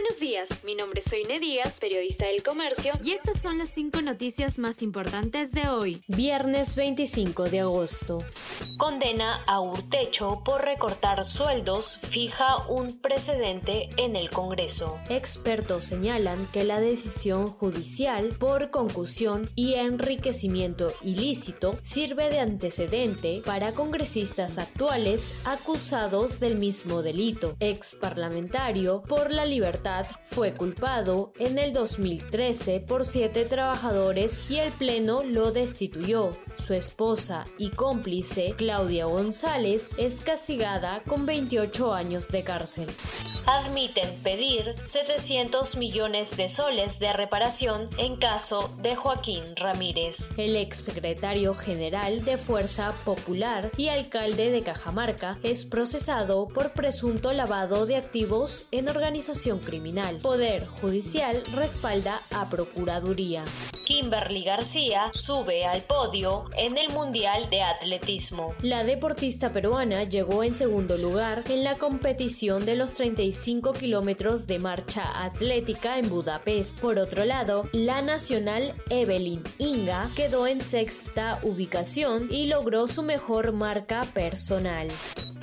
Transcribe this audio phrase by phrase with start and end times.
[0.00, 4.00] Buenos días, mi nombre es Soine Díaz, periodista del comercio, y estas son las cinco
[4.00, 8.24] noticias más importantes de hoy, viernes 25 de agosto.
[8.78, 15.00] Condena a Urtecho por recortar sueldos, fija un precedente en el Congreso.
[15.08, 23.72] Expertos señalan que la decisión judicial por concusión y enriquecimiento ilícito sirve de antecedente para
[23.72, 27.56] congresistas actuales acusados del mismo delito.
[27.58, 29.87] Ex parlamentario por la libertad
[30.22, 36.30] fue culpado en el 2013 por siete trabajadores y el Pleno lo destituyó.
[36.56, 42.88] Su esposa y cómplice, Claudia González, es castigada con 28 años de cárcel.
[43.46, 50.28] Admiten pedir 700 millones de soles de reparación en caso de Joaquín Ramírez.
[50.36, 57.32] El ex secretario general de Fuerza Popular y alcalde de Cajamarca es procesado por presunto
[57.32, 59.60] lavado de activos en organización
[60.20, 63.44] Poder Judicial respalda a Procuraduría.
[63.88, 68.54] Kimberly García sube al podio en el Mundial de Atletismo.
[68.60, 74.58] La deportista peruana llegó en segundo lugar en la competición de los 35 kilómetros de
[74.58, 76.78] marcha atlética en Budapest.
[76.80, 83.52] Por otro lado, la nacional Evelyn Inga quedó en sexta ubicación y logró su mejor
[83.52, 84.88] marca personal.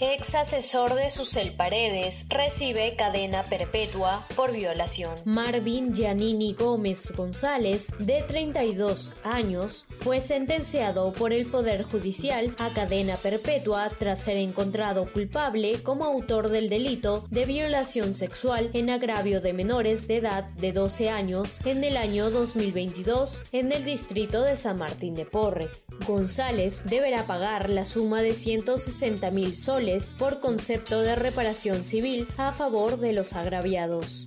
[0.00, 5.14] Ex asesor de Susel Paredes recibe cadena perpetua por violación.
[5.24, 13.16] Marvin Giannini Gómez González, de 32 años, fue sentenciado por el Poder Judicial a cadena
[13.16, 19.52] perpetua tras ser encontrado culpable como autor del delito de violación sexual en agravio de
[19.52, 24.78] menores de edad de 12 años en el año 2022 en el distrito de San
[24.78, 25.86] Martín de Porres.
[26.04, 32.50] González deberá pagar la suma de 160 mil soles por concepto de reparación civil a
[32.50, 34.26] favor de los agraviados.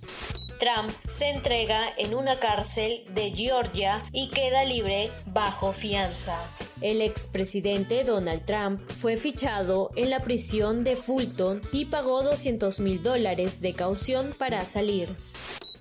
[0.58, 6.38] Trump se entrega en una cárcel de Georgia y queda libre bajo fianza.
[6.82, 13.02] El expresidente Donald Trump fue fichado en la prisión de Fulton y pagó 200 mil
[13.02, 15.10] dólares de caución para salir.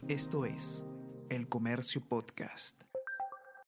[0.09, 0.85] Esto es
[1.29, 2.86] El Comercio Podcast.